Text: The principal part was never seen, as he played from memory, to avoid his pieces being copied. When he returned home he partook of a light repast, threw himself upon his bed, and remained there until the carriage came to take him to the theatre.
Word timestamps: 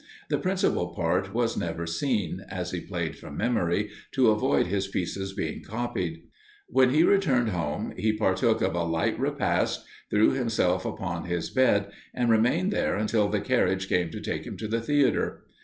The 0.29 0.39
principal 0.39 0.95
part 0.95 1.31
was 1.31 1.55
never 1.55 1.85
seen, 1.85 2.41
as 2.49 2.71
he 2.71 2.81
played 2.81 3.15
from 3.15 3.37
memory, 3.37 3.91
to 4.13 4.31
avoid 4.31 4.65
his 4.65 4.87
pieces 4.87 5.31
being 5.33 5.61
copied. 5.63 6.23
When 6.67 6.89
he 6.89 7.03
returned 7.03 7.49
home 7.49 7.93
he 7.95 8.11
partook 8.11 8.61
of 8.63 8.73
a 8.73 8.81
light 8.83 9.19
repast, 9.19 9.85
threw 10.09 10.31
himself 10.31 10.85
upon 10.85 11.25
his 11.25 11.51
bed, 11.51 11.91
and 12.15 12.31
remained 12.31 12.73
there 12.73 12.95
until 12.95 13.27
the 13.29 13.41
carriage 13.41 13.87
came 13.87 14.09
to 14.09 14.21
take 14.21 14.43
him 14.43 14.57
to 14.57 14.67
the 14.67 14.81
theatre. 14.81 15.43